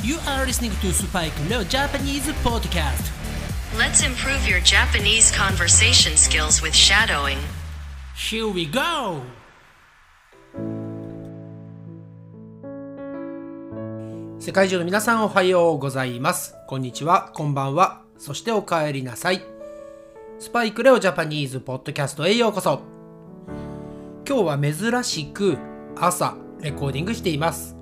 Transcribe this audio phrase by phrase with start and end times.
[0.00, 3.10] You are listening to Spike Leo Japanese Podcast.
[3.76, 7.38] Let's improve your Japanese conversation skills with shadowing.
[8.14, 9.22] Here we go!
[14.38, 16.54] 世界中の皆さんおはようございます。
[16.68, 19.42] こんにちは、こんばんは、そしてお帰りなさい。
[20.38, 22.82] スパイクレオジャパニーズポッドキャストへようこそ。
[24.24, 25.58] 今日は珍しく
[25.96, 27.76] 朝レコーディングしています。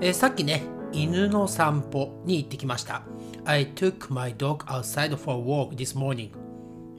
[0.00, 0.62] えーさっきね、
[0.92, 3.02] 犬の散歩に行ってきました。
[3.44, 6.30] I took my dog outside for a walk this morning.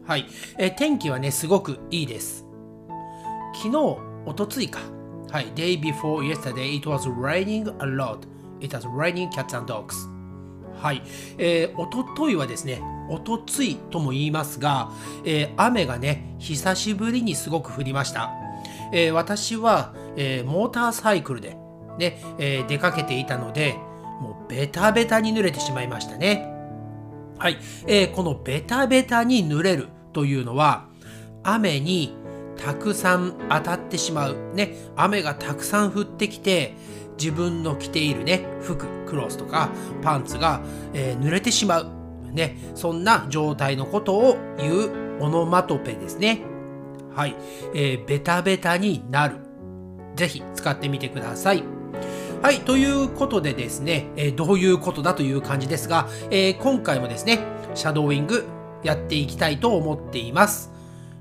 [0.06, 0.26] はい、
[0.58, 2.46] えー天気はね、すごくいいです。
[3.56, 4.80] 昨日、おとついか。
[5.32, 8.20] はい、day before yesterday, it was raining a lot.
[8.60, 9.94] It was raining cats and dogs.
[10.76, 11.02] はい、
[11.38, 14.92] えー、おとといはですね、おとついとも言いますが、
[15.24, 18.32] えー雨がね、久しぶりにすごく降りました。
[18.92, 21.58] えー私は、えーモーターサイクルで、
[21.98, 23.78] ねえー出かけていたので、
[24.22, 26.50] もうベタベタに濡れてしまいましたね。
[27.38, 30.86] はい、えーこのベタベタに濡れるというのは
[31.44, 32.16] 雨に
[32.56, 34.38] たくさん当たってしまう。
[34.54, 34.76] ね。
[34.96, 36.76] 雨がたくさん降ってきて
[37.18, 39.70] 自分の着ているね服クロスとか
[40.02, 40.62] パンツが、
[40.94, 41.88] えー濡れてしまう。
[42.32, 42.58] ね。
[42.76, 46.42] そんな状態のことを言うオノマトペですね。
[47.16, 47.36] はい、
[47.76, 49.38] えーベタベタになる。
[50.16, 51.64] ぜひ使ってみてください。
[52.44, 57.40] はい、ということでですね、えーどういうことだという感じですが、えー今回もですね、
[57.74, 58.44] シャドーイング
[58.84, 60.70] やっていきたいと思っています。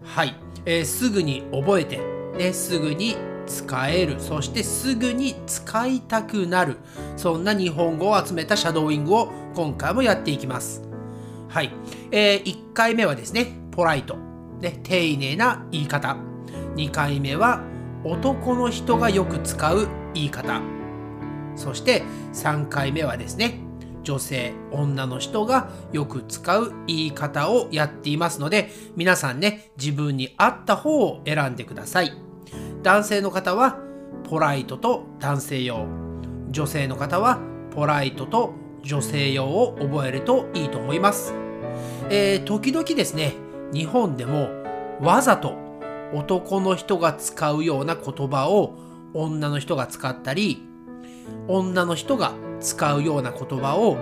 [0.02, 0.34] はい、
[0.66, 2.00] えーすぐに覚えて、
[2.36, 6.78] ね、すぐに使える、そしてすぐに使いたくなる、
[7.16, 10.82] そんな日本語を集めたシャドーイングを今回もやっていきます。
[11.48, 11.70] はい、
[12.10, 14.16] えー1回目はですね、ポライト、
[14.60, 16.16] ね、丁寧な言い方。
[16.74, 17.62] 2回目は
[18.02, 20.81] 男の人がよく使う言い方。
[21.56, 23.60] そして3回目はですね、
[24.02, 32.12] 女性、女の人がよく使う言い方をやっていますので、皆さんね、自分に合った方を選んでください。
[32.82, 33.78] 男性の方は、
[34.28, 35.86] ポライトと男性用。
[36.50, 37.38] 女性の方は、
[37.74, 41.34] ポライトと女性用を覚えるといいと思います。
[42.10, 43.34] えー時々ですね、
[43.72, 44.50] 日本でも
[45.00, 45.56] わざと
[46.12, 48.74] 男の人が使うような言葉を
[49.14, 50.62] 女の人が使ったり、
[51.48, 53.98] 女の人が使うような言葉を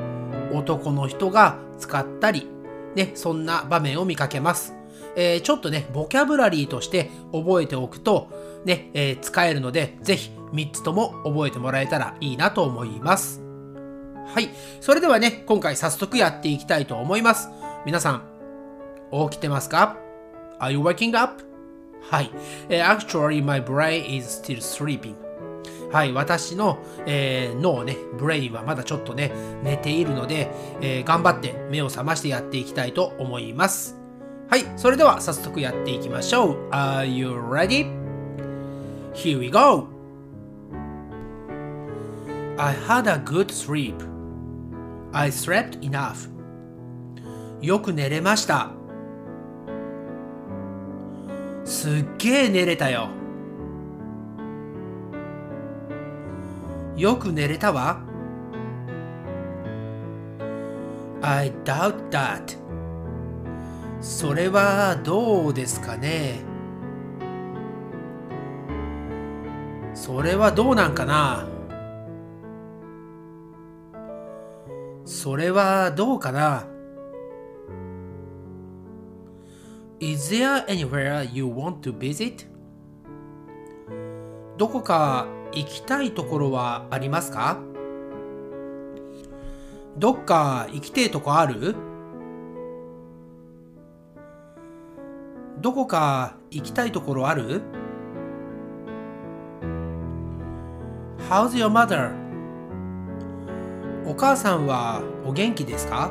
[0.53, 2.47] 男の人が使ったり、
[2.95, 4.75] ね、そんな場面を見かけます。
[5.17, 8.29] えーちょっとね、ボキャブラリーとして覚えておくと、
[8.65, 13.43] ね、えー使えるので、ぜひ3つとも覚えてもらえたらいいなと思います。
[14.27, 14.51] はい。
[14.81, 17.49] それではね、今回早速やっていきたいと思います。
[17.85, 18.23] 皆さん、
[19.31, 19.97] 起きてますか
[20.61, 21.43] ?Are you waking up?
[22.03, 22.31] はい。
[22.69, 25.30] Actually, my brain is still sleeping.
[25.93, 29.33] はい、私の、えー脳ね、ブレインはまだちょっとね、
[29.65, 33.97] 寝ているので、えー頑張って目を覚ましてやっていきたいと思います。
[34.49, 36.71] はい、それでは早速やっていきましょう。
[36.71, 37.87] Are you ready?
[39.15, 39.89] Here we go!
[42.57, 43.95] I had a good sleep.
[45.13, 46.31] I slept enough.
[47.61, 48.71] よく寝れました。
[51.65, 53.20] すっげー寝れたよ。
[57.01, 58.03] よく寝れたわ。
[61.23, 62.59] I doubt that.
[64.03, 66.41] それはどうですかね
[69.95, 71.49] それはどうなんかな
[75.07, 76.67] それはどうかな
[80.01, 82.47] Is there anywhere you want to visit?
[84.59, 87.59] どこか行きたいところはありますか？
[89.97, 91.75] どっか行きてえとこある？
[95.61, 97.63] どこか行きたいところある
[101.29, 102.13] ?How's your mother?
[104.07, 106.11] お母さんはお元気ですか？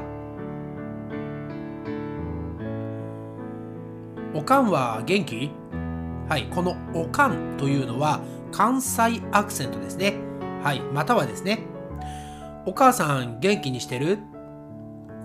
[4.33, 5.51] おかんは元気？
[6.27, 10.15] はい、このおかんというのは関西アクセントですね。
[10.63, 11.59] はい、またはですね、
[12.65, 14.19] お母さん元気にしてる？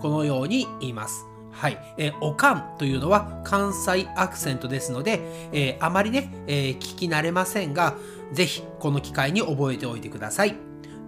[0.01, 1.25] このように言います。
[1.51, 7.95] はい、えーおかんというのは関西アクセントですので、えーあまりね、えー聞き慣れませんが、
[8.33, 10.55] ぜひこの機会に覚えておいてください。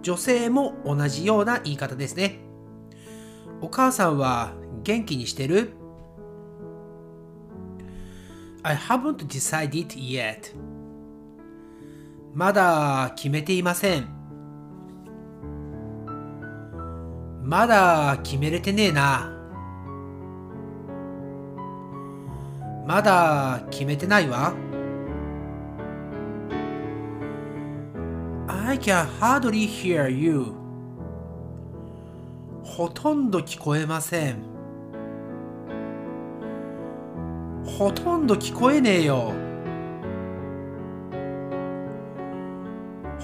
[0.02, 2.38] 女性も同じような言い方ですね。
[3.60, 4.52] お母さんは
[4.84, 5.72] 元気にしてる
[8.62, 10.54] ？I haven't decided yet.
[12.38, 14.06] まだ決めていません。
[17.42, 19.28] まだ決めれてねえな。
[22.86, 24.54] まだ決めてないわ。
[28.46, 30.52] I can hardly hear you.
[32.62, 34.36] ほとんど聞こえません。
[37.64, 39.47] ほとんど聞こえねえよ。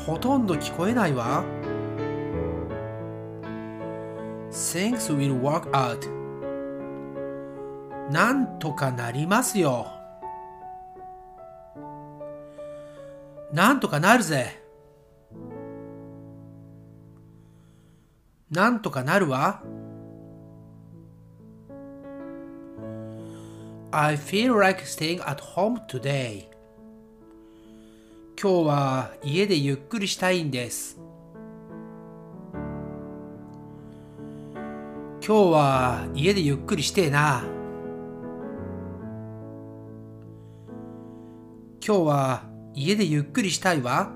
[0.06, 1.44] ほとんど聞こえないわ。
[4.50, 6.08] Things will work out.
[8.10, 9.86] なんとかなりますよ。
[13.52, 14.62] なんとかなるぜ。
[18.50, 19.62] なんとかなるわ。
[23.90, 26.53] I feel like staying at home today.
[28.44, 31.00] 今日は家でゆっくりしたいんです。
[34.52, 37.42] 今日は家でゆっくりしてえな。
[41.82, 42.42] 今日は
[42.74, 44.12] 家でゆっくりしたいわ。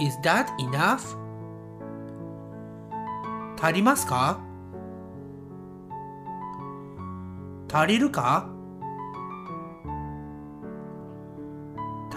[0.00, 1.16] Is that enough?
[3.62, 4.40] 足りますか？
[7.72, 8.50] 足りるか？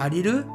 [0.04, 0.46] 足りる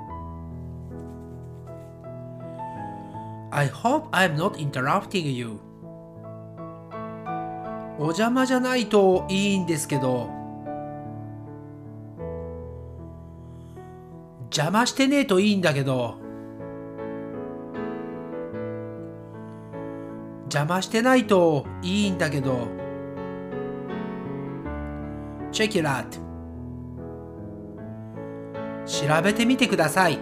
[3.51, 5.59] ?I hope I'm not interrupting you.
[7.99, 10.29] お邪魔じゃないといいんですけど。
[14.51, 16.19] 邪魔してねえといいんだけど。
[20.43, 22.69] 邪魔してないといいんだけど。
[25.53, 26.28] Check it out.
[28.89, 30.19] 調べてみてください。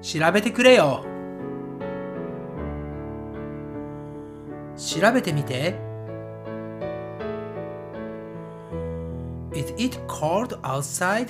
[0.00, 1.04] 調べてくれよ。
[4.76, 5.78] 調べてみて。
[9.52, 11.28] Is it cold outside?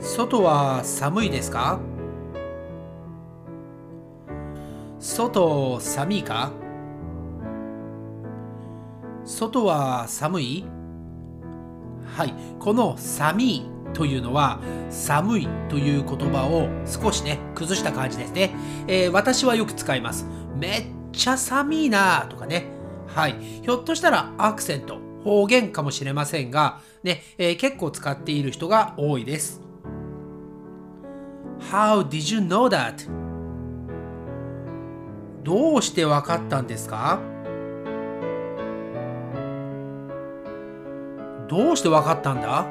[0.00, 1.78] 外は寒いですか？
[4.98, 6.52] 外寒いか？
[9.34, 10.64] 外は寒い？
[12.16, 14.60] はい、この寒いというのは
[14.90, 18.54] 寒いという言葉を少しね崩した感じですね、
[18.86, 20.24] えー、私はよく使います。
[20.56, 22.66] めっちゃ寒いなとかね。
[23.08, 23.34] はい。
[23.62, 29.60] ひょっとしたらアクセント方言かもしれませんがね、えー、結構使っている人が多いです。
[31.72, 33.10] How did you know that?
[35.42, 37.33] どうしてわかったんですか？
[41.48, 42.66] どうしてわかったんだ？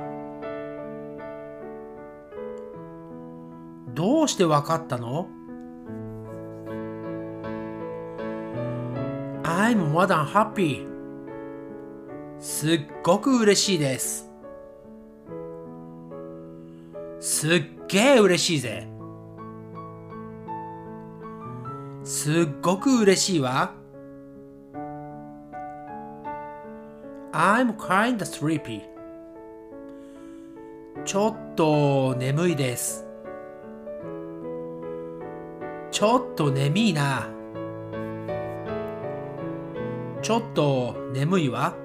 [3.93, 5.27] どうしてわかったの
[9.43, 10.87] ?I'm more than happy.
[12.39, 14.31] すっごく嬉しいです。
[17.19, 18.87] すっげえ嬉しいぜ。
[22.03, 23.75] すっごく嬉しいわ。
[27.45, 28.83] I'm kind of sleepy.
[31.03, 33.05] ちょっと眠いです。
[35.91, 37.27] ちょっと眠いな。
[40.21, 41.75] ちょっと眠いわ。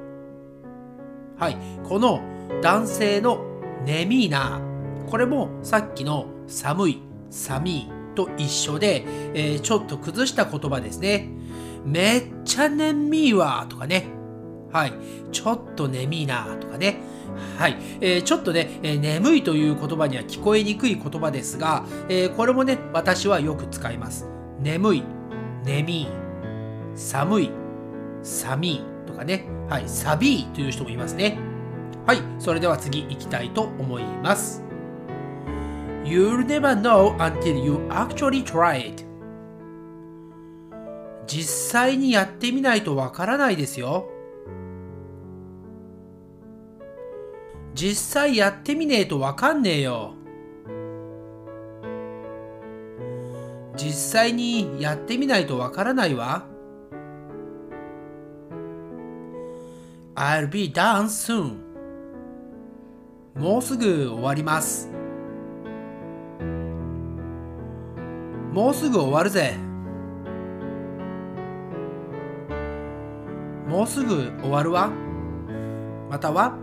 [1.37, 1.57] はい。
[1.89, 2.21] この
[2.63, 3.45] 男性の
[3.85, 4.61] 眠いな。
[5.11, 11.29] これもさっきの寒い、寒いと一緒で、えー、ちょっと崩した言葉ですね。
[11.85, 14.18] めっちゃ眠いわとかね。
[14.73, 14.93] はい。
[15.33, 17.01] ちょっと眠いなとかね。
[17.59, 17.77] はい。
[18.01, 24.27] えー、ちょっとね、えー、眠いという言葉には聞こえにくい言葉ですが、えー、これもね、私はよく使います。
[24.61, 25.03] 眠い、
[25.65, 26.07] 眠い、
[26.95, 27.51] 寒い、
[28.23, 29.47] 寒いとかね。
[29.69, 29.89] はい。
[29.89, 31.39] サビーという人もいますね。
[32.07, 32.19] はい。
[32.39, 34.65] それでは次行きたいと思います。
[36.05, 39.05] You'll never know until you actually try it.
[41.27, 44.09] 実際にやってみないとわからないですよ。
[47.81, 50.15] 実際やってみねえとわかんねえよ。
[53.77, 56.45] 実際にやってみないとわからないわ。
[60.17, 61.59] I'll be done soon.
[63.37, 64.91] もうすぐ終わります。
[68.53, 69.55] もうすぐ終わるぜ。
[73.69, 74.91] もうすぐ終わるわ。
[76.11, 76.59] または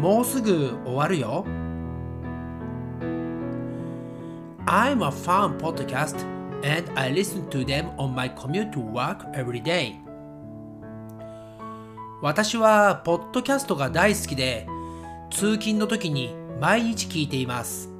[0.00, 1.44] もうすぐ終わるよ。
[4.66, 6.16] I'm a fan podcast
[6.64, 9.96] and I listen to them on my commute to work every day.
[12.22, 14.66] 私はポッドキャストが大好きで
[15.30, 17.90] 通勤の時に毎日聞いています。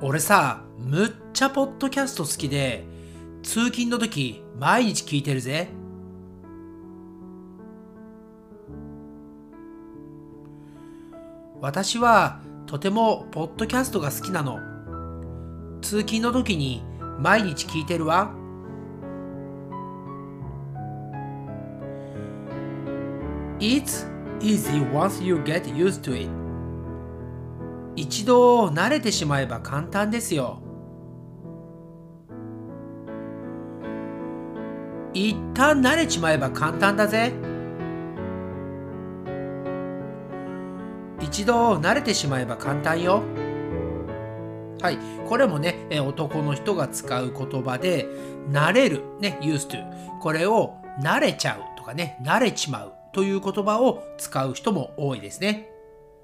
[0.00, 2.84] 俺さ、むっちゃポッドキャスト好きで
[3.42, 5.68] 通勤の時毎日聞いてるぜ。
[11.62, 14.58] 私はとてもポッドキャストが好きなの。
[15.80, 16.82] 通勤の時に
[17.20, 18.34] 毎日聞いてるわ。
[23.60, 24.08] It's
[24.40, 26.28] easy once you get used to it.
[27.94, 30.60] 一度慣れてしまえば簡単ですよ。
[35.14, 37.51] 一旦慣れちまえば簡単だぜ。
[41.32, 43.22] 一度慣れてしまえば簡単よ。
[44.82, 44.98] はい。
[45.26, 48.06] これもね、男の人が使う言葉で、
[48.50, 50.18] 慣れる、ね、used to。
[50.20, 55.70] これを慣れちゃうとかね、慣れちまうという言葉を使う人も多いですね。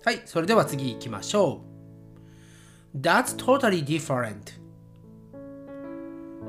[0.05, 0.21] はい。
[0.27, 1.63] それでは次行きましょ
[2.95, 2.99] う。
[3.01, 4.61] That's totally different.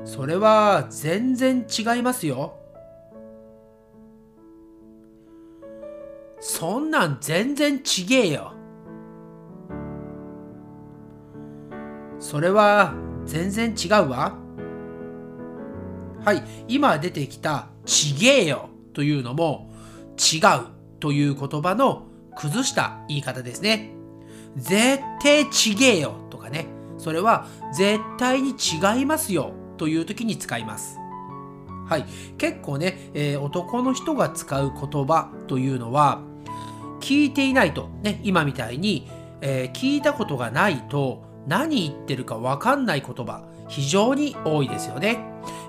[0.04, 2.59] それは全然違いますよ。
[6.40, 8.54] そんなん全然ちげえよ。
[12.18, 12.94] それは
[13.26, 14.38] 全然違うわ。
[16.24, 19.70] はい、今出てきたちげえよというのも
[20.18, 20.40] 違う
[20.98, 22.06] という言葉の
[22.36, 23.92] 崩した言い方ですね。
[24.56, 26.66] 絶対ちげえよとかね。
[26.98, 30.98] それは絶対に違いますよという時に使います。
[31.86, 32.04] はい、
[32.38, 36.22] 結構ね、えー、男の人が使う言葉というのは
[37.10, 45.18] 聞いていないと、ね、今みたいに、えー、聞いたことがないと何言ってるか分かんない言葉非常に多いですよね。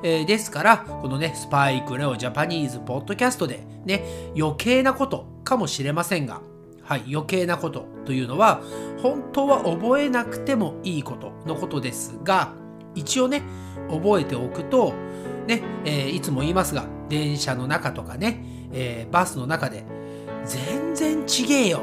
[0.04, 4.04] えー、ですから、このね、スパイクレオジャパニーズポッドキャストでね、
[4.38, 6.42] 余計なことかもしれませんが、
[6.84, 8.62] はい、余計なことというのは、
[9.02, 12.54] 本当は覚えなくてもいいことのことですが、
[12.94, 13.42] 一応ね、
[13.90, 14.94] 覚えておくと、
[15.48, 18.44] ね、えー、いつも言いますが、電車の中とかね、
[18.74, 19.86] えー、バスの中で、
[20.46, 21.82] 全然ちげえよ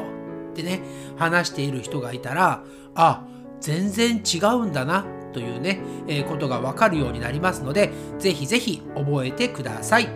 [0.53, 0.81] ってね、
[1.17, 3.25] 話している人がいたら、あ、
[3.61, 10.09] 全然違うんだなというね、えー、ことがわかるようになりますので、ぜひぜひ覚えてください。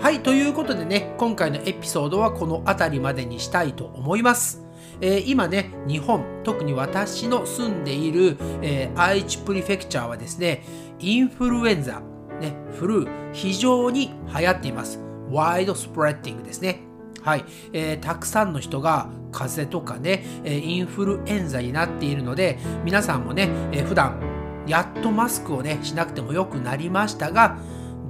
[0.00, 4.62] はい、ということでね、今回のエピソードはこの辺りまでにしたいと思います。
[5.00, 10.62] えー、今ね、日本、特に私の住んでいる、えー、愛知プリフェクチャーはですね、
[10.98, 12.02] インフルエンザ、
[12.40, 15.00] ね、フルー、非常に流行っています。
[15.30, 16.80] ワイドスプレッディングですね。
[17.24, 24.20] はい、えー、たくさんの人が風邪とかね、えインフルエンザになっているので、皆さんもね、えー、普段
[24.66, 27.58] やっとマスクをね、しなくてもよくなりましたが、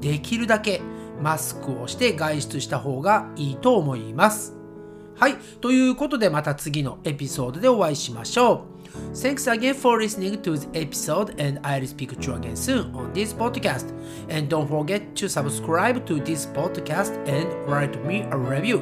[0.01, 0.83] できるだけ
[1.23, 4.57] マスクをして外出した方がいいと思います。
[5.17, 5.37] はい。
[5.61, 8.74] ということでまた次のエピソードでお会いしましょう。
[9.16, 13.34] Thanks again for listening to this episode and I'll speak to you again soon on this
[13.34, 13.92] podcast.
[14.30, 18.82] And don't forget to subscribe to this podcast and write me a review.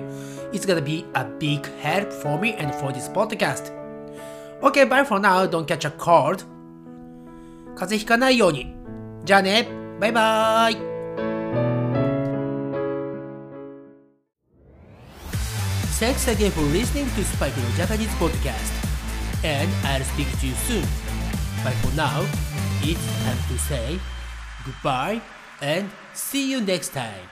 [0.53, 3.71] It's gonna be a big help for me and for this podcast.
[4.63, 5.45] Okay, bye for now.
[5.45, 6.45] Don't catch a cold.
[7.75, 8.73] 風邪ひかないように。
[9.23, 9.67] じゃあね。
[9.99, 10.77] バイバイ。
[15.99, 18.90] Thanks again for listening to Spike No Japanese podcast.
[19.44, 20.86] And I'll speak to you soon.
[21.64, 22.24] But for now,
[22.82, 23.98] it's time to say
[24.64, 25.20] goodbye
[25.60, 27.28] and see you next time.